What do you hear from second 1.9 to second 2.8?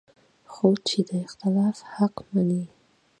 حق مني